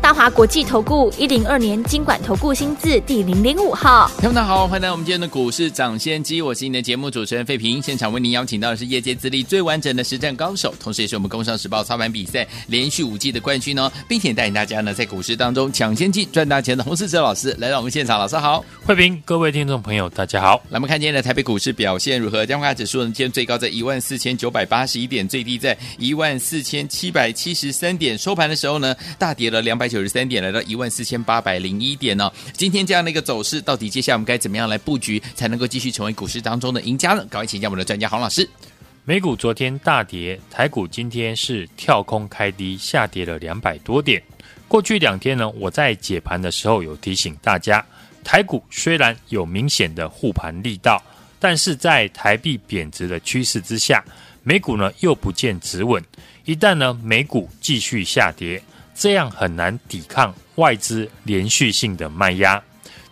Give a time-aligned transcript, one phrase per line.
[0.00, 7.82] 大华国际投顾一零二年金管投顾新字第零零五号，听众大家好，欢迎来到我们今天的股市涨先机，我是您的节目主持人费平。
[7.82, 20.62] 现场为您邀请到的是业界资历最完整的实战高手，同时也是我们工商时报操盘比赛连续五季的冠军哦，并且带领大家呢在股市当中抢先机赚大钱的洪世哲老师来到我们现场，老师好，费平，各位听众朋友大家好。
[20.70, 22.46] 来我们看今天的台北股市表现如何？
[22.46, 30.76] 加权指数呢，今天最高在一万四千九百八十一点，最低在一万四千七百七十三点，收盘的时候呢，大跌了两百九十三点，来到一。
[30.76, 37.24] 万四千八百零一点呢、今天这样的一个走势，到底接下来我们该怎么样来布局，才能够继续成为股市当中的赢家呢？
[37.30, 38.46] 赶快请教我们的专家黄老师。
[39.06, 44.22] 美股昨天大跌，台股今天是跳空开低，下跌了两百多点。
[44.68, 47.82] 过去两天呢，我在解盘的时候有提醒大家，
[48.22, 51.02] 台股虽然有明显的护盘力道，
[51.38, 54.04] 但是在台币贬值的趋势之下，
[54.42, 56.04] 美股呢又不见止稳。
[56.44, 58.62] 一旦呢美股继续下跌，
[58.96, 62.60] 这样很难抵抗外资连续性的卖压。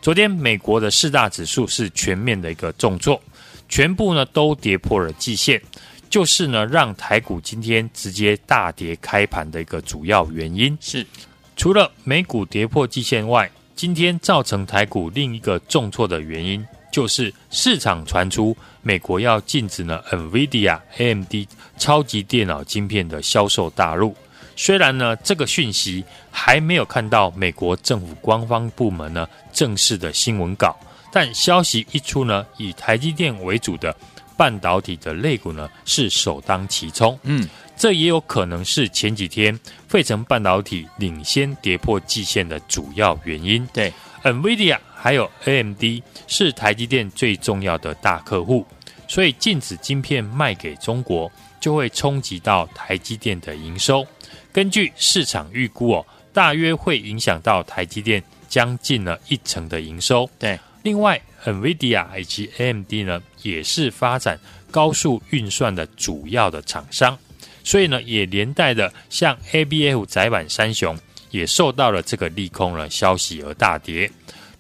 [0.01, 3.21] 昨天美国的四大指数是全面的一个重挫，
[3.69, 5.61] 全部呢都跌破了季线，
[6.09, 10.77] 就是呢让台股今天直接大跌开盘的一个主要原因。
[10.81, 11.07] 是
[11.55, 21.35] 除了美股跌破季线外，今天造成台股另一个重挫的原因，就是市场传出美国要禁止呢 NVIDIA AMD
[21.77, 24.17] 超级电脑晶片的销售大陆。
[24.57, 30.77] 虽然呢，这个讯息还没有看到美国政府官方部门呢正式的新闻稿，
[31.13, 33.95] 但消息一出呢，以台积电为主的
[34.37, 37.19] 半导体的类股呢是首当其冲。
[37.23, 43.67] 嗯，这也有可能是前几天费城半导体领先跌破季线的主要原因。
[43.73, 45.83] 对，NVIDIA 还有 AMD
[46.27, 48.67] 是台积电最重要的大客户，
[49.07, 54.07] 所以禁止晶片卖给中国，就会冲击到台积电的营收。
[54.55, 60.31] 根据市场预估哦，大约会影响到台积电将近了一成的营收。
[60.39, 64.39] 对，另外，NVIDIA 以及 AMD 呢，也是发展
[64.71, 67.19] 高速运算的主要的厂商，
[67.65, 70.97] 所以呢，也连带的像 ABF 载板三雄
[71.33, 74.09] 也受到了这个利空的消息而大跌。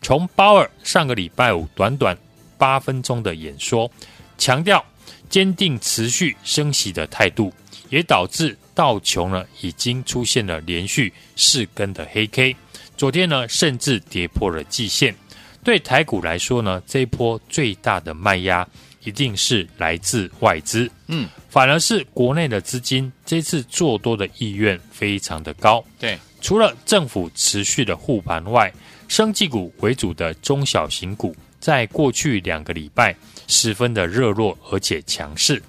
[0.02, 2.18] 从鲍尔上个礼拜五短短
[2.58, 3.88] 八分钟的演说，
[4.36, 4.84] 强调
[5.30, 7.52] 坚定持续升息的态度，
[7.90, 8.58] 也导致。
[8.74, 12.56] 道琼呢已经出现了连续四根的黑 K，
[12.96, 15.14] 昨天呢甚至跌破了季线。
[15.62, 18.68] 对台股来说呢，这一波最大的卖压
[19.02, 25.82] 一定是来自外资，嗯，反而是国内的资金这次做多的意愿非常的高。
[25.98, 28.72] 对，除了政府持续的护盘外，
[29.08, 33.14] 生技股为主的中小型股在过去两个礼拜
[33.46, 35.62] 十分的热络而且强势。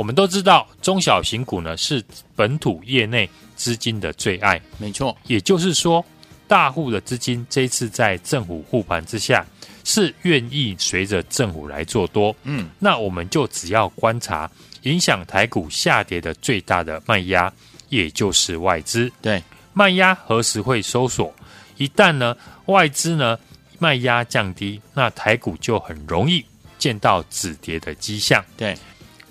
[0.00, 2.02] 我们都知道，中小型股呢是
[2.34, 4.58] 本土业内资金的最爱。
[4.78, 6.02] 没错，也就是说，
[6.48, 9.44] 大户的资金这一次在政府护盘之下，
[9.84, 12.34] 是愿意随着政府来做多。
[12.44, 14.50] 嗯，那我们就只要观察
[14.84, 17.52] 影响台股下跌的最大的卖压，
[17.90, 19.12] 也就是外资。
[19.20, 19.44] 对，
[19.74, 21.30] 卖压何时会收缩？
[21.76, 22.34] 一旦呢
[22.64, 23.38] 外资呢
[23.78, 26.42] 卖压降低，那台股就很容易
[26.78, 28.42] 见到止跌的迹象。
[28.56, 28.74] 对。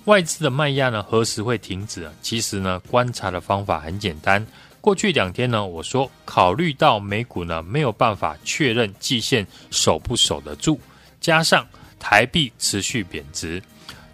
[0.05, 2.09] 外资的卖压呢，何时会停止？
[2.21, 4.45] 其实呢，观察的方法很简单。
[4.81, 10.79] 过去两天呢，我说考虑到美股呢没有办法确认季线守不守得住，
[11.19, 11.67] 加上
[11.99, 13.61] 台币持续贬值，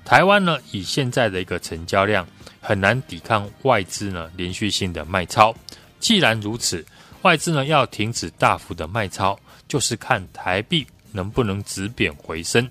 [0.04, 2.28] 台湾呢以现在的一个成交量
[2.60, 5.56] 很难抵抗外资呢连续性的卖超。
[6.00, 6.84] 既然如此，
[7.22, 12.68] 外资呢要停止大幅的卖超，就是看台币能不能止贬回升。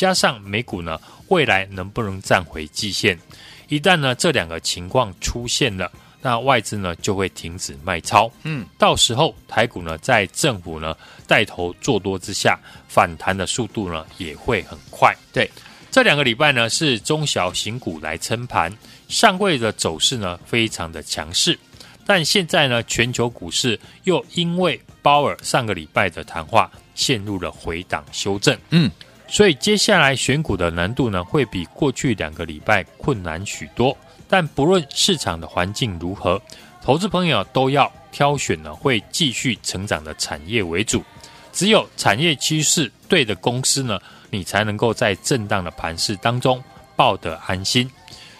[0.00, 3.18] 加上美股呢，未来能不能站回季线？
[3.68, 8.32] 一旦呢这两个情况出现了，那外资呢就会停止卖超。
[8.44, 12.58] 嗯，到时候台股呢在政府呢带头做多之下，
[12.88, 15.14] 反弹的速度呢也会很快。
[15.34, 15.50] 对，
[15.90, 18.74] 这两个礼拜呢是中小型股来撑盘，
[19.06, 21.58] 上柜的走势呢非常的强势，
[22.06, 28.56] 但现在呢全球股市又因为鲍尔上个礼拜的谈话陷入了回档修正。
[28.70, 28.90] 嗯。
[29.30, 33.96] 所以接下来选股的难度呢，会比过去两个礼拜困难许多。
[34.28, 36.40] 但不论市场的环境如何，
[36.82, 41.02] 投资朋友都要挑选呢会继续成长的产业为主。
[41.52, 44.00] 只有产业趋势对的公司呢，
[44.30, 46.62] 你才能够在震荡的盘势当中
[46.96, 47.90] 抱得安心。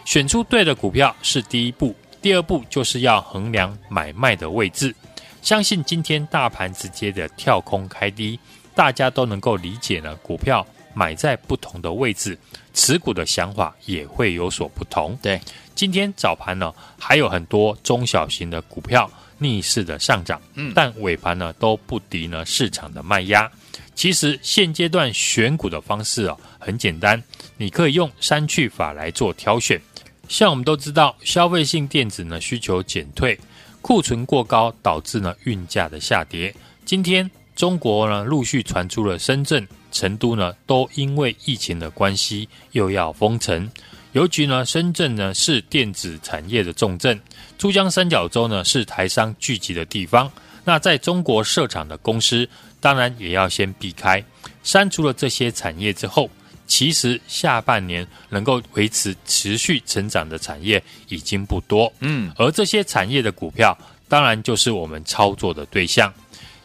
[0.05, 4.95] 选出对的股票是第一步，第二步就是要衡量买卖的位置。
[5.41, 8.39] 相信今天大盘直接的跳空开低，
[8.75, 10.15] 大家都能够理解呢。
[10.17, 12.39] 股票买在不同的位置，
[12.75, 15.19] 持股的想法也会有所不同。
[15.23, 15.41] 对，
[15.75, 23.51] 今天早盘呢，还有很多中小型的股票逆势的上涨，嗯，但尾盘呢都不敌呢市场的卖压。
[23.95, 27.23] 其实现阶段选股的方式哦很简单，
[27.57, 29.81] 你可以用删去法来做挑选。
[30.29, 33.39] 像我们都知道，消费性电子呢需求减退。
[33.83, 36.55] 库存过高导致呢运价的下跌。
[36.85, 43.71] 今天中国呢陆续传出了深圳、成都呢都因为疫情的关系又要封城。
[44.13, 47.21] 尤其呢深圳呢是电子产业的重镇，
[47.59, 50.31] 珠江三角洲呢是台商聚集的地方。
[50.65, 52.49] 那在中国设厂的公司
[52.81, 54.25] 当然也要先避开。
[54.63, 56.31] 删除了这些产业之后。
[56.67, 63.77] 其实下半年能够维持持续成长的产业已经不多，嗯，而这些产业的股票，
[64.07, 66.15] 当然就是我们操作的对象。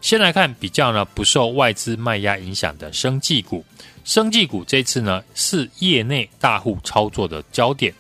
[0.06, 3.66] 先来看比较呢不受外资卖压影响的生技股，
[4.04, 7.92] 生技股这次呢是业内大户操作的焦点，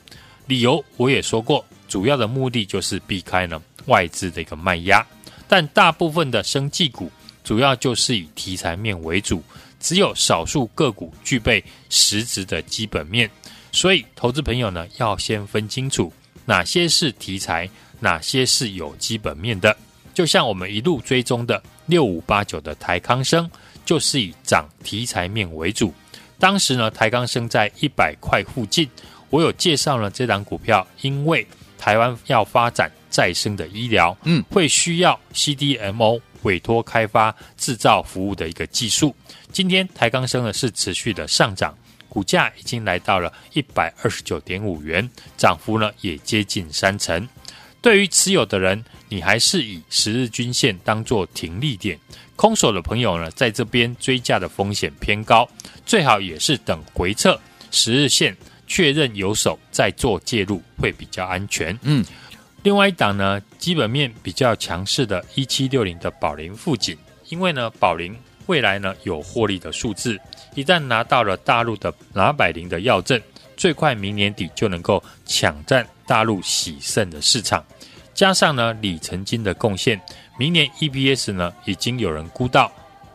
[0.46, 5.04] 理由我也说过，主要的目的就是避开呢外资的一个卖压，
[5.48, 7.12] 但大部分的生技股
[7.44, 9.44] 主要就是以题材面为主。
[9.80, 13.28] 只有少数个股具备实质的基本面，
[13.72, 16.14] 所以投资朋友呢要先分清楚
[16.46, 17.68] 哪些是题材，
[18.00, 19.76] 哪些是有基本面的。
[20.16, 23.52] 就像我们一路追踪的六五八九的台康生，
[23.86, 25.94] 就是以涨题材面为主。
[26.40, 28.90] 当时呢，台康生在一百块附近，
[29.30, 31.46] 我有介绍了这档股票，因为
[31.78, 39.14] 台湾要发展再生的医疗，嗯，会需要 CDMO 委托开发制造服务的一个技术。
[39.52, 41.78] 今天台康生呢是持续的上涨，
[42.08, 47.28] 股价已经来到了一百二十九点五元，涨幅呢也接近三成。
[47.86, 52.00] 对于持有的人，你还是以十日均线当做停利点。
[52.36, 55.48] 空手的朋友呢，在这边追价的风险偏高，
[55.86, 57.40] 最好也是等回撤
[57.70, 58.36] 十日线
[58.66, 61.78] 确认有手再做介入会比较安全。
[61.84, 62.04] 嗯，
[62.64, 66.98] 另外一档呢，基本面比较强势的一七六零的宝林富锦，
[67.30, 68.18] 因为呢宝林。
[68.48, 70.20] 未来呢有获利的数字，
[70.54, 73.20] 一旦拿到了大陆的拿百灵的药证，
[73.56, 77.64] 最快明年底就能够抢占大陆洗肾的市场。
[78.14, 80.00] 加上呢里程金的贡献，
[80.38, 82.72] 明年 EPS 呢已经有人估到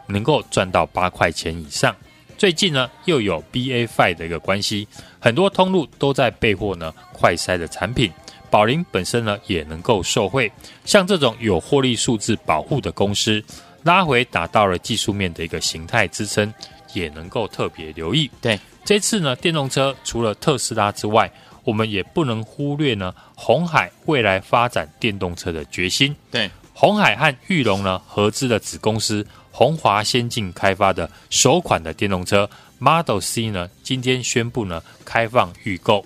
[0.06, 1.94] 能够赚到八块钱以上。
[2.36, 4.86] 最近呢又有 BA Five 的一个关系，
[5.18, 8.12] 很多通路都在备货呢快筛的产品，
[8.50, 10.50] 宝林本身呢也能够受惠。
[10.84, 13.42] 像这种有获利数字保护的公司。
[13.82, 16.52] 拉回达到了技术面的一个形态支撑，
[16.92, 18.30] 也能够特别留意。
[18.38, 21.30] 对，这次呢，电动车除了特斯拉之外，
[21.62, 26.14] 我们也不能忽略呢，鸿海未来发展电动车的决心。
[26.30, 32.48] 对，鸿海和裕隆呢合资的子公司鸿华先进开发的首款的电动车
[32.78, 36.04] Model C 呢，今天宣布呢开放预购。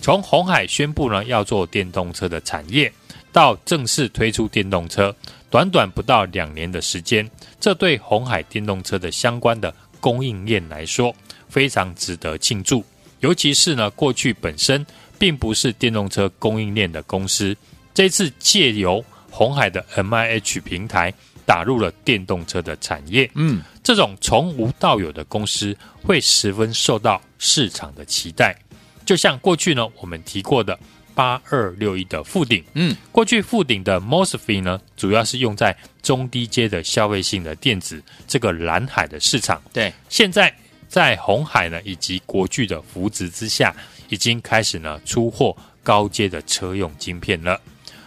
[0.00, 2.92] 从红海宣布呢要做电动车的产业，
[3.32, 5.14] 到正式推出电动车。
[5.50, 7.30] 短短不到两年的时间，
[7.60, 11.14] 这对红海电动车的相关的供应链来说
[11.54, 12.84] 非常值得庆祝。
[13.20, 14.84] 尤其是呢，过去本身
[15.20, 17.56] 并不是电动车供应链的公司，
[17.94, 21.14] 这次借由红海的 MIH 平台
[21.46, 23.30] 打入了电动车的产业。
[23.36, 28.56] 嗯，这种从无到有的公司会十分受到市场的期待。
[29.06, 30.76] 就像过去呢，我们提过的。
[31.16, 39.62] 八二六一的富鼎，嗯，过去富鼎的 MOSFET 呢，主要是用在中低阶的消费性的电子这个蓝海的市场。
[39.72, 40.52] 对，现在
[40.94, 43.74] 在红海呢以及国巨的扶植之下，
[44.10, 47.60] 已经开始呢出货高阶的车用晶片了。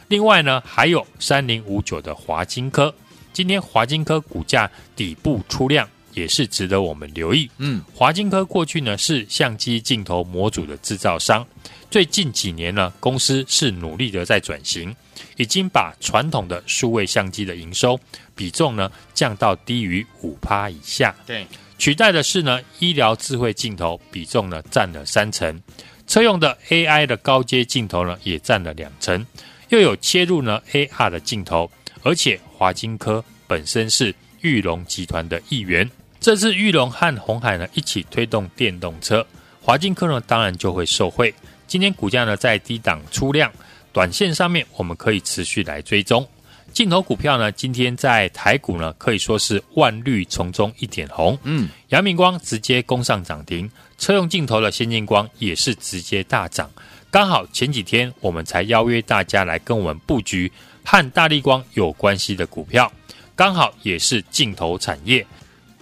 [0.08, 2.96] 另外呢，还有三零五九的华金科，
[3.34, 7.52] 今天华金科股价底部出量，也是值得我们留意。
[7.58, 11.46] 嗯，华金科过去呢是相机镜头模组的制造商。
[11.92, 14.96] 最近几年呢，公司是努力的在转型，
[15.36, 18.00] 已经把传统的数位相机的营收
[18.34, 21.14] 比重呢降到低于五趴以下。
[21.26, 21.46] 对，
[21.78, 25.62] 取代的是呢医疗智慧镜头比重呢占了三成，
[26.08, 29.26] 车用的 AI 的高阶镜头呢也占了两成，
[29.70, 31.70] 又有切入呢 AR 的镜头，
[32.04, 39.26] 而且华金科本身是裕隆集团的一员，这次裕隆和鸿海呢一起推动电动车，
[39.62, 41.34] 华金科呢当然就会受惠。
[41.68, 43.52] 今天股价呢在低档出量，
[43.92, 46.28] 短线上面我们可以持续来追踪。
[46.74, 51.38] 镜头股票呢，今天在台股呢可以说是万绿丛中一点红。
[51.44, 56.70] 嗯，阳明光直接攻上涨停，车用镜头的先进光也是直接大涨。
[57.10, 60.52] 刚好前几天我们才邀约大家来跟我们布局
[60.84, 62.92] 和大力光有关系的股票，
[63.36, 65.26] 刚好也是镜头产业，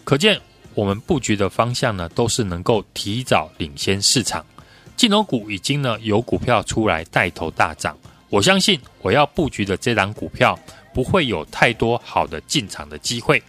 [0.06, 0.40] 可见
[0.74, 4.46] 我们布局的方向呢，都是能够提早领先市场。
[4.96, 7.98] 镜头股已经呢有股票出来带头大涨，
[8.30, 10.58] 我相信我要布局的这档股票
[10.94, 13.42] 不会有太多好的进场的机会，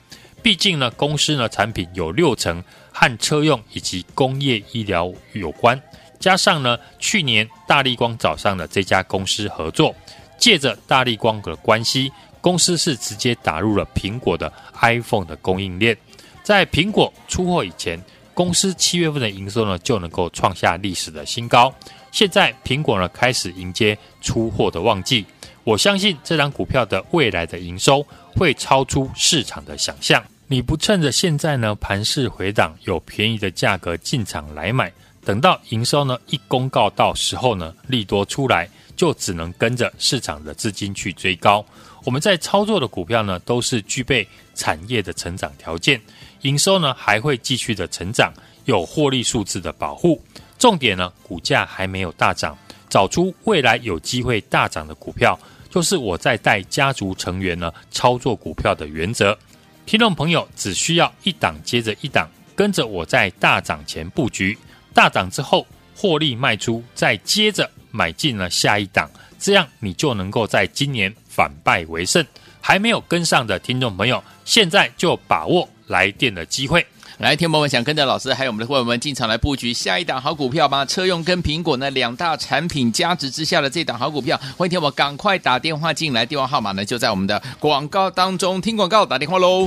[0.42, 5.80] 毕竟呢公司呢产品有六成和车用以及工业医疗有关。
[6.18, 9.94] 加上呢，去年大立光找上了这家公司合作，
[10.38, 15.96] 借着大立光的关系，公司是直接打入了苹果的 iPhone 的供应链。
[16.42, 18.02] 在苹果出货以前，
[18.32, 21.72] 公司七月份的营收呢就能够创下历史的新高。
[22.16, 25.22] 现在苹果呢开始迎接出货的旺季，
[25.64, 28.02] 我相信这张股票的未来的营收
[28.34, 30.24] 会超出市场的想象。
[30.46, 34.90] 你不趁着现在呢盘势回档，有便宜的价格进场来买。
[35.26, 41.62] 等到营收呢一公告到时候呢，利多出来，就只能跟着市场的资金去追高。
[42.02, 46.00] 我们在操作的股票呢，都是具备产业的成长条件，
[46.40, 48.32] 营收呢还会继续的成长，
[48.64, 50.18] 有获利数字的保护。
[50.58, 52.56] 重点呢，股价还没有大涨，
[52.88, 55.38] 找出未来有机会大涨的股票，
[55.70, 59.36] 就是我在带家族成员呢操作股票的原则。
[59.84, 64.56] 听众朋友只需要一档接着一档，跟着我在大涨前布局。
[64.92, 72.24] 大涨之后获利卖出，再接着买进了下一档，这样你就能够在今年反败为胜。
[72.60, 76.84] 还没有跟上的听众朋友，现在就把握来电的机会。
[77.18, 80.84] 来，听众们想跟着老师还有我们的会员们进场来布局下一档好股票吗？
[80.84, 89.66] 车用跟苹果呢两大产品加持之下的这档好股票，欢迎听我赶快打电话进来，电话号码呢就在我们的广告当中，听广告打电话喽。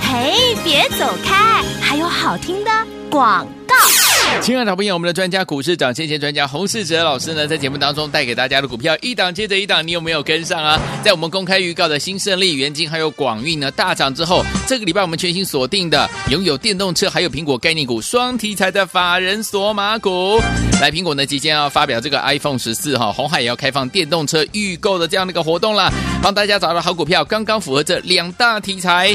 [0.00, 1.62] 嘿，别走开！
[1.82, 2.70] 还有好听的
[3.10, 3.74] 广告。
[4.40, 10.80] 亲爱的朋友我们的专家股市涨先前专家洪世哲老师呢，在节目当中带给大家的股票一档接着一档，你有没有跟上啊？
[11.02, 20.38] 在我们公开预告的新胜利、元晶还有广运呢大涨之后，这个礼拜我们全新锁定的拥有电动车还有苹果概念股双题材的法人索马股，
[20.80, 25.92] 来苹果呢即将要发表这个 iPhone 十四哈，红海也要开放电动车预购的这样的一个活动啦，
[26.22, 29.14] 帮大家找到好股票，刚刚符合这两大题材。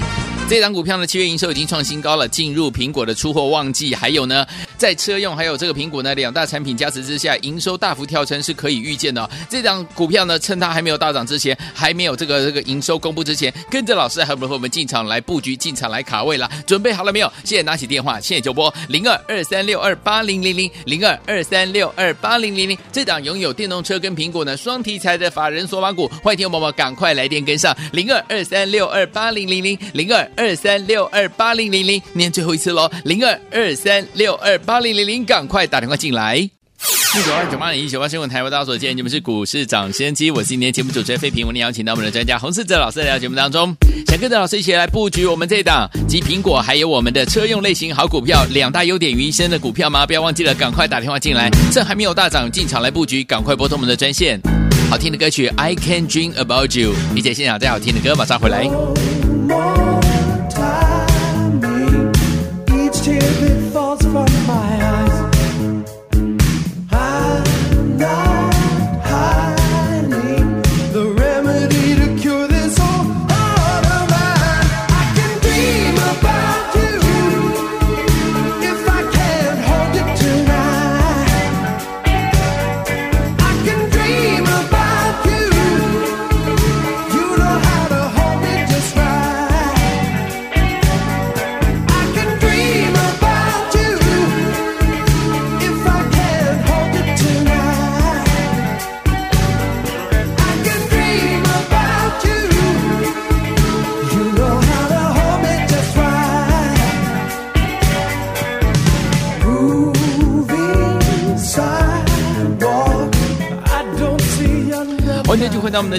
[0.50, 4.46] 这档股票呢，七月营收已经创新高了，进入苹果的出货旺季，还有呢，
[4.78, 9.30] 在车用还有这个苹果呢两大产品加持之下，营收大幅跳升是可以预见的哦。
[9.50, 16.48] 这档股票呢，趁它还没有大涨之前，还没有这个这个营收公布之前，跟着老师还有没和我们进场来布局、进场来卡位了？
[16.68, 17.34] 准备好了没有？
[17.44, 22.78] 现在拿起电话，现在就拨零二二三六二八零零零零二二三六二八零零零。
[22.92, 30.30] 这档拥有电动车跟苹果呢双题材的法人索马股，欢迎听众宝宝赶快来电跟上零二二三六二八零零零零二。
[30.36, 36.38] 二三六二八零零零，念最后一次喽，零二二三六二八零零零，赶快打电话进来。
[37.16, 43.74] 一九二九八零一九八新闻台为大家所见，你们是股市涨先机，我是今天节目主持人费平，我们邀请到我们的专家洪世哲老师来到节目当中，
[44.08, 50.08] 想跟着老师一起来布局我们这档集苹果还有我们的车用类型好股票两大优点于一身的股票吗？
[50.08, 54.42] 不要忘记了，赶快打电话进来，趁还没有大涨进场来布局，赶快拨通我们的专线。
[54.90, 60.03] 好听的歌曲《I Can Dream About You》，并且现场最好听的歌，马上回来。
[63.96, 64.33] 在我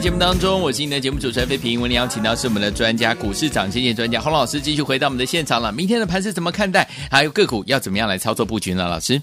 [0.04, 1.80] 节目当中，我是你的节目主持人费平。
[1.80, 5.73] 我们邀请到是我们的专家，股市长先机专家洪老师，继续回到我们的现场了。
[5.73, 6.87] 明天的盘是怎么看待？
[7.11, 8.87] 还有个股要怎么样来操作布局呢？
[8.87, 9.23] 老师，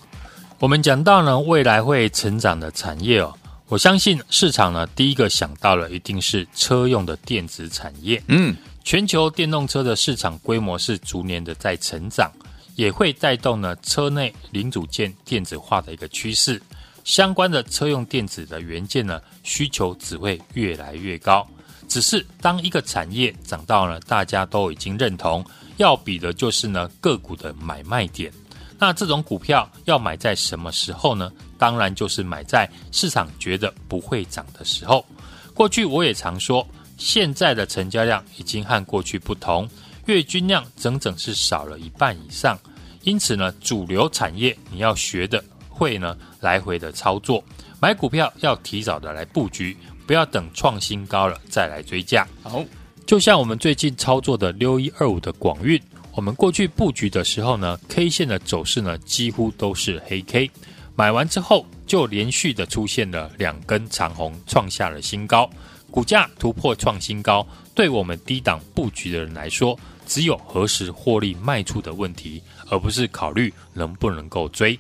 [0.57, 3.31] 我们讲到呢，未来会成长的产业哦，
[3.67, 8.19] 我相信市场呢，第一个想到了一定是车用的电子产业。
[8.29, 12.31] 嗯，全球电动车的市场规模是逐年的在成长，
[12.75, 16.59] 也会带动呢车内零组件电子化的一个趋势。
[17.03, 21.48] 相关的车用电子的元件呢，需求只会越来越高。
[21.88, 25.46] 只是当一个产业涨到了，大家都已经认同，
[25.77, 28.31] 要比的就是呢个股的买卖点。
[28.79, 31.31] 那这种股票要买在什么时候呢？
[31.58, 35.05] 当然就是买在市场觉得不会涨的时候。
[35.53, 36.65] 过去我也常说，
[36.98, 39.70] 现在的成交量已经和过去不同，
[40.05, 42.58] 月均量整整是少了一半以上。
[43.03, 45.43] 因此呢，主流产业你要学的
[45.81, 47.43] 会呢，来回的操作，
[47.79, 52.27] 买股票要提早的来布局，不要等创新高了再来追价。
[52.43, 52.63] 好，
[53.07, 55.81] 就像我们最近操作的六一二五的广运，
[56.13, 60.51] 我们过去布局的时候呢，K 线的走势呢几乎都是黑 K，
[60.95, 65.50] 买完之后就连续的出现了两根长红，创下了新高，
[65.89, 72.39] 股价突破创新高，对我们低档布局的人来说，只有何时获利卖出的问题。
[72.69, 74.79] 而不是考虑能不能够追，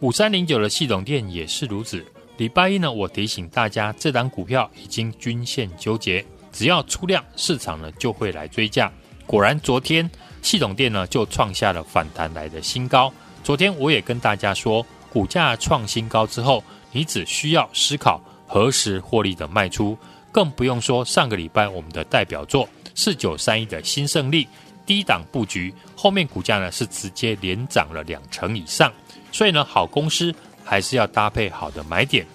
[0.00, 2.04] 五三零九的系统店也是如此。
[2.36, 8.92] 礼拜一呢，我提醒大家，这档股票已经均线纠结，只要出量，市场呢就会来追价。
[9.26, 10.08] 果然，昨天
[10.40, 13.12] 系统店呢就创下了反弹来的新高。
[13.42, 16.62] 昨天我也跟大家说，股价创新高之后，
[16.92, 19.98] 你只需要思考何时获利的卖出，
[20.30, 24.46] 更不用说上个礼拜我们的代表作四九三一的新胜利。
[24.86, 28.90] 低档布局，后面股价呢是直接连涨了两成以上，
[29.32, 32.26] 所以呢，好公司还是要搭配好的买点，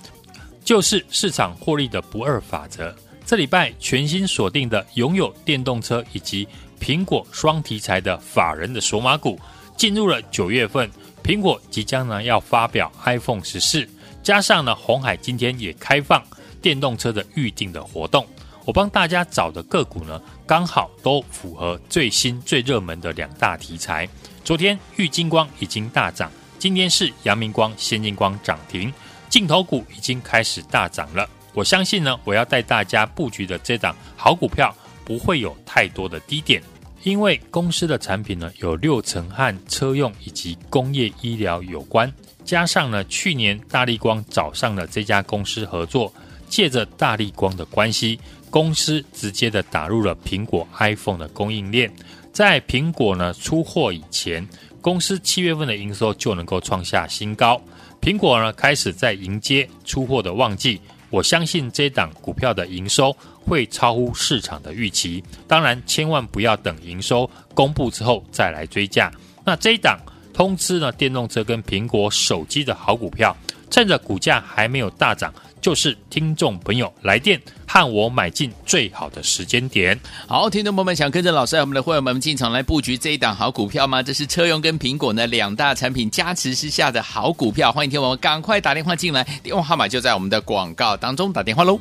[0.63, 2.95] 就是市场获利的不二法则。
[3.25, 6.47] 这礼拜全新锁定的拥有电动车以及
[6.79, 9.39] 苹果双题材的法人的索马股，
[9.77, 10.91] 进入了九月份，
[11.23, 13.87] 苹果即将呢要发表 iPhone 十四，
[14.21, 16.21] 加上呢红海今天也开放
[16.61, 18.27] 电动车的预定的活动。
[18.65, 24.07] 我帮大家找的个股呢，刚好都符合最新最热门的两大题材。
[24.43, 26.31] 昨天玉金光已经大涨，
[26.63, 28.89] 今天是阳明光、先进光涨停，
[29.27, 31.29] 镜头股已经开始大涨了。
[31.53, 36.63] 我相信呢，我要带大家布局的这档好股票不会有太多的低点，
[37.03, 42.09] 因为公司的产品呢有六成和车用以及工业医疗有关，
[42.45, 46.13] 加上呢去年大立光找上了这家公司合作，
[46.47, 48.17] 借着大立光的关系。
[48.49, 51.93] 公司直接的打入了苹果 iPhone 的供应链，
[52.31, 54.47] 在苹果呢出货以前，
[54.83, 57.59] 公司七月份的营收就能够创下新高。
[58.01, 63.15] 苹果呢开始在迎接出货的旺季，我相信这档股票的营收
[63.45, 65.23] 会超乎市场的预期。
[65.47, 69.09] 当然，千万不要等营收公布之后再来追价。
[69.45, 69.97] 那这一档
[70.33, 73.35] 通知呢电动车跟苹果手机的好股票，
[73.73, 75.33] 趁着股价还没有大涨。
[75.59, 79.97] 就是听众朋友来电和我买进最好的时间点。
[80.27, 84.03] 好，听众朋友们想跟着老师和，我们的会员们进场来布局这一档好股票吗？
[84.03, 87.71] 这是车用跟苹果呢两大产品加持之下的好股票。
[87.71, 91.79] 欢迎听我们赶快打电话进来，电话号码就在我们的广告当中，打电话喽。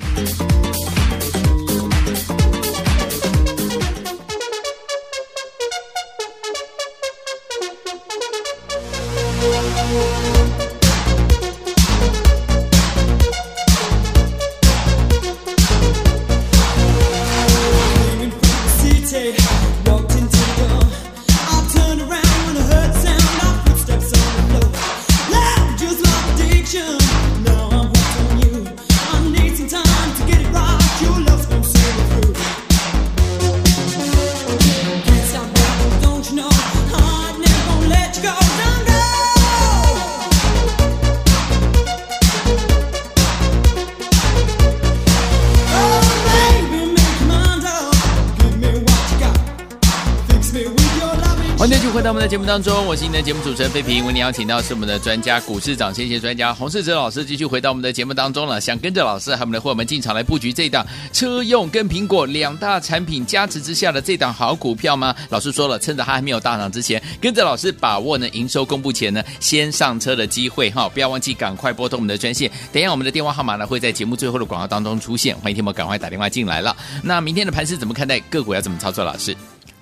[52.42, 54.05] 目当中，我是你的节目主持人费平。
[54.05, 58.61] 为你邀请到是我们的专家，股市涨先机专家洪世哲老师，继续回到我们的节目当中了。
[58.61, 65.14] 想跟着老师和我们的伙伴们进场来布局这档车用跟苹果两大产品加持之下的这档好股票吗？
[65.28, 70.88] 老师说了，趁着它还没有大涨之前，跟着老师把握呢营收公布前呢先上车的机会哈！
[70.88, 72.50] 不要忘记赶快拨通我们的专线。
[72.72, 76.76] 等一下我们的电话号码呢会在节目最后的广告当中出现，欢迎听我赶快打电话进来了。
[77.05, 78.18] 那明天的盘势怎么看待？
[78.18, 79.05] 个股要怎么操作？
[79.05, 79.33] 老师？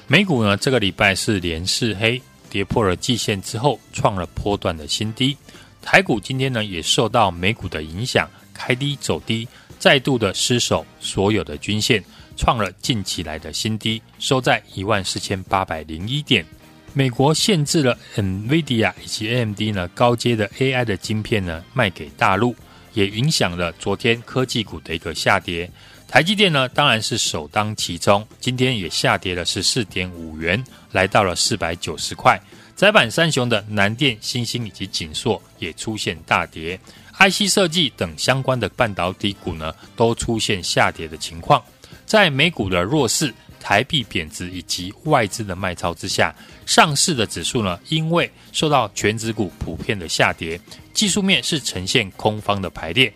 [0.06, 5.36] 美股呢，这个礼拜是连四黑，跌破了季线之后，创了波段的新低。
[5.80, 12.04] 台股今天呢，也受到美股的影响，开低走低，再度的失守所有的均线，
[12.36, 16.44] 创了近期来的新低，收在一万四千八百零一点。
[16.92, 22.54] 美国限制了 NVIDIA 以及 AMD 呢高阶的 AI 的晶片呢卖给大陆，
[22.94, 25.70] 也影响了昨天科技股的一个下跌。
[26.10, 32.36] 台积电呢，当然是首当其冲，今天也下跌了十四点五元，来到了四百九十块。
[32.74, 36.76] 载板三雄的南电、新兴以及景硕也出现大跌
[37.16, 41.62] ，IC 设计等相关的半导体股呢，都出现下跌的情况。
[42.06, 46.34] 在美股的弱势，台币贬值以及外资的卖超之下，
[46.66, 50.60] 上市的指数呢，因为受到全指股普遍的下跌，
[50.92, 53.12] 技术面是呈现空方的排列，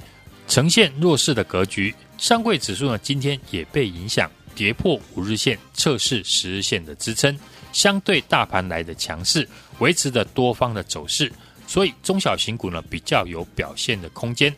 [0.47, 1.93] 呈现弱势的格局。
[2.25, 7.39] 上柜指数呢，今天也被影响，跌破五日线，测试十日线的支撑，
[7.71, 9.47] 相对大盘来的强势，
[9.79, 11.31] 维持着多方的走势，
[11.67, 14.51] 所以中小型股呢比较有表现的空间。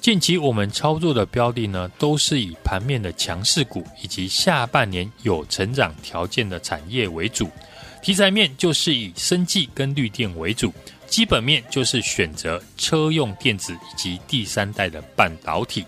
[0.00, 7.50] 近期我们操作的标的呢，都是以盘面的强势股以及下半年有成长条件的产业为主，
[8.04, 10.72] 题材面就是以生技跟绿电为主，
[11.08, 15.84] 基本面就是选择车用电子以及第三代的半导体。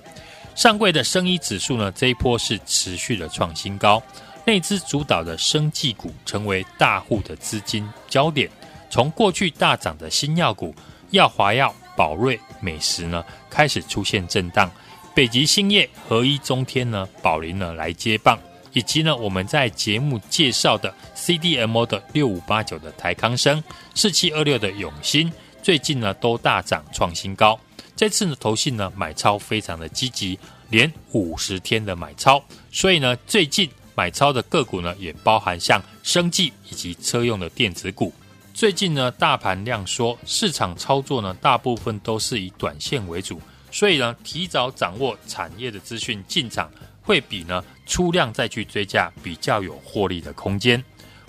[0.57, 4.03] 上柜的生医指数呢，这一波是持续的创新高，
[4.47, 8.51] 内资主导的生技股成为大户的资金焦点。
[8.89, 10.75] 从过去大涨的新药股，
[11.11, 14.71] 药华药、宝瑞、美时呢，开始出现震荡。
[15.15, 18.39] 北极星业、合一中天呢、宝林呢来接棒，
[18.73, 23.63] 以及呢我们在节目介绍的 CDMO 的六五八九的台康生、
[23.95, 25.31] 四七二六的永新，
[25.63, 27.59] 最近呢都大涨创新高。
[27.97, 38.13] 这次呢，投信呢买超非常的积极，连五十天的买超，所以呢，最近买超的个股呢，也包含像生技以及车用的电子股。
[38.53, 50.83] 最近呢，大盘量缩，市场操作呢，大部分都是以短线为主，所以呢，提早掌握产业的资讯进场，会比呢出量再去追价比较有获利的空间。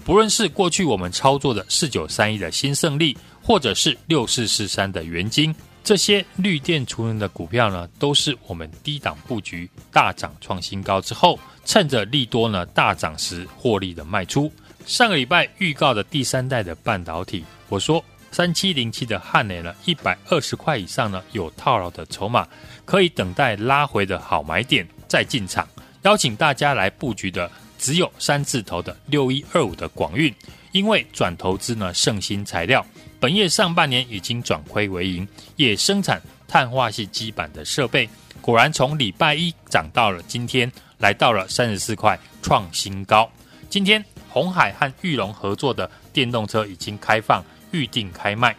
[0.03, 5.53] 不论是过去我们操作的四九三一的新胜利，或者是六四四三的元晶。
[5.87, 14.51] 这些绿电储能的股票呢，都是我们低档布局大涨创新高之后，趁着利多呢大涨时获利的卖出。
[14.85, 22.45] 上个礼拜预告的第三代的半导体，我说三七零七的汉磊呢，一百二十块以上呢有套牢的筹码，
[22.83, 25.65] 可以等待拉回的好买点再进场。
[26.01, 30.35] 邀请大家来布局的只有三字头的六一二五的广运，
[30.77, 32.85] 因为转投资呢圣兴材料。
[33.19, 38.07] 本业上半年已经转亏为盈，也生产碳化系基板的设备，
[38.41, 43.27] 果然从礼拜一涨到了今天，来到了三十四块，创新高。
[43.71, 48.55] 今天鸿海和玉龙合作的电动车已经开放预定开卖，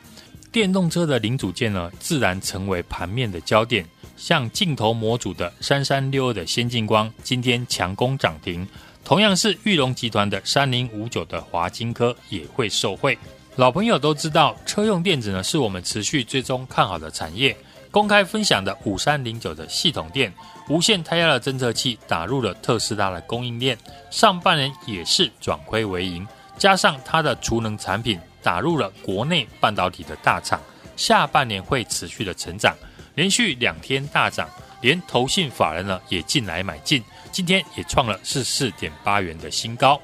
[0.50, 3.86] 电动车的零组件呢，自然成为盘面的焦点。
[4.16, 8.66] 像镜头模组的三三六二的先进光，今天强攻涨停，
[9.04, 13.18] 同样是裕隆集团的三零五九的华金科也会受惠。
[13.56, 17.56] 老朋友都知道，车用电子呢是我们持续追踪看好的产业。
[17.90, 20.32] 公开分享的五三零九的系统电
[20.68, 23.76] 无线胎压的侦测器打入了特斯拉的供应链，
[24.10, 26.26] 上半年也是转亏为盈。
[26.58, 30.60] 加上它的储能产品打入了国内半导体的大厂，
[30.96, 32.76] 下半年会持续的成长，
[33.14, 34.46] 连续两天大涨，
[34.82, 40.00] 连投信法人呢也进来买进，今天也创了四四点八元的新高。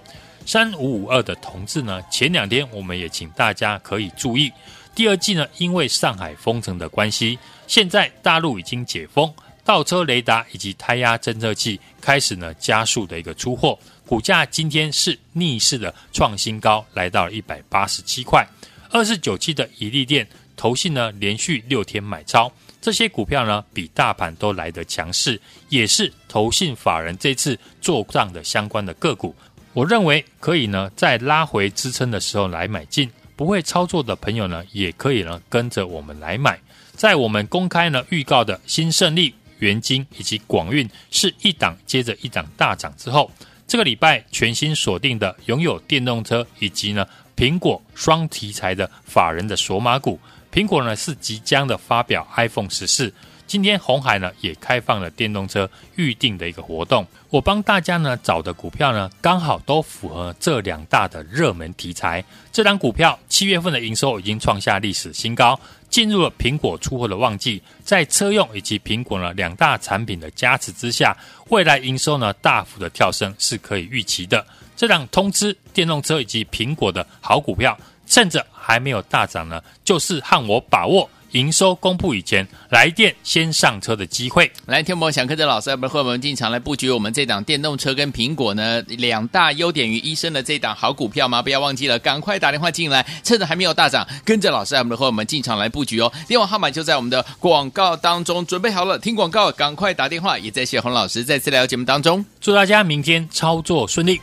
[0.46, 4.52] 三五五二的同志呢，前两天我们也请大家可以注意，
[4.94, 9.32] 第二季呢，因为上海封城的关系，现在大陆已经解封，
[9.64, 18.46] 倒车雷达以及胎压侦测器开始呢加速的一个出货，股价今天是逆势的创新高，来到了一百八十七块。
[18.90, 22.52] 二四九七的一利电投信呢连续六天买超，
[22.84, 29.34] 这些股票呢比大盘都来得强势，也是投信法人这次做账的相关的个股。
[29.72, 33.10] 我认为可以呢，在拉回支撑的时候来买进。
[33.36, 36.60] 不会操作的朋友呢，也可以呢跟着我们来买。
[36.92, 43.30] 在我们公开呢预告的新胜利、元晶以及广运是一档接着一档大涨之后，
[43.66, 50.20] 这个礼拜全新锁定的拥有电动车以及呢苹果双题材的法人的锁码股，
[50.54, 53.12] 苹果呢是即将的发表 iPhone 十四。
[53.44, 62.24] 今天红海呢也开放了电动车预定的一个活动，我帮大家呢找的股票呢刚好都符合这两大的热门题材。
[62.52, 65.58] 这档股票七月份的营收已经创下历史新高，
[65.90, 71.16] 进入了苹果出货的旺季，在车用以及苹果呢两大产品的加持之下，
[71.48, 74.46] 未来营收呢大幅的跳升是可以预期的。
[74.76, 81.08] 这档通知电动车以及苹果的好股票，趁着还没有大涨呢，就是和我把握。
[81.32, 84.48] 营收公布以前，来电先上车的机会。
[84.66, 91.42] 来，听我想跟着老师，不会我们进场来布局我们这档电动车跟苹果呢两大优点于一身的这档好股票吗？
[91.42, 96.12] 不要忘记了，赶快打电话进来，趁着还没有大涨，跟着老师，我们和我们进场来布局哦。
[96.28, 100.38] 电话号码就在我们的广告当中，准备好了，听广告，赶快打电话。
[100.38, 104.20] 也在谢洪老师再次来到节目当中，祝大家明天操作顺利。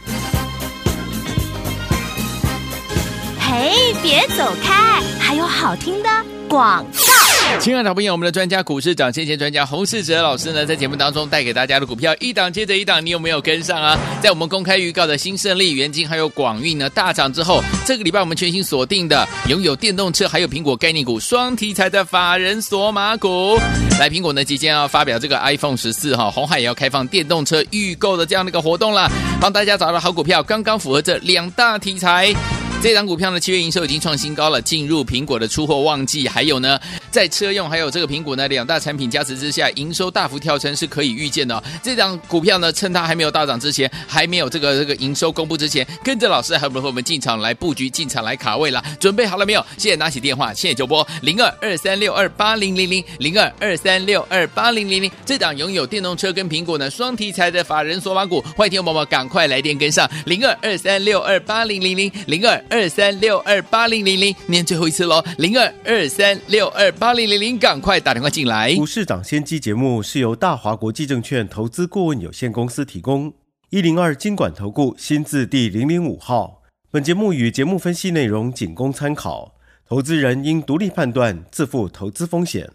[3.53, 3.69] 哎，
[4.01, 6.09] 别走开，还有好听的
[6.47, 7.59] 广告。
[7.59, 13.99] 亲爱的朋友，我们的专家股市涨先前专家洪世哲老师呢，在节目当中带给大家的股票一档接着一档，你有没有跟上啊？
[14.21, 23.59] 在我们公开预告的新胜利、元晶还有广运呢大涨之后，这个礼拜我们全新锁定的拥有电动车还有苹果概念股双题材的法人索马股，
[23.99, 29.11] 来苹果呢即将要发表这个 iPhone 十四哈，红海也要开放电动车预购的这样的一个活动了，
[29.41, 32.33] 帮大家找到好股票，刚刚符合这两大题材。
[32.81, 36.79] 这档股票呢，七月营收已经创新高了，进入苹果的出货旺季，还有呢，
[37.11, 41.63] 在车用还有这个苹果呢两大产品加持之下，营收大幅跳升是可以预见的哦。
[41.83, 49.63] 这档股票呢，趁它还没有大涨之前，还没有这个这个营收公布之前，跟着老师还不和我们进场来布局，进场来卡位了，准备好了没有？
[49.77, 55.11] 现在拿起电话，现在就拨零二二三六二八零零零零二二三六二八零零零。
[55.23, 62.59] 这档拥有电动车跟苹果呢双题材的法人索马股，欢迎听众朋友们赶快来电跟上零二二三六二八零零零零二。
[62.71, 68.73] 二三六二八零零零，念最后一次喽，零二二三六二八零零零，赶快打电话进来。
[68.75, 73.33] 股市涨先机节目是由大华国际证券投资顾问有限公司提供，
[73.71, 76.61] 一零二经管投顾新字第零零五号。
[76.89, 79.55] 本节目与节目分析内容仅供参考，
[79.85, 82.69] 投资人应独立判断，自负投资风险。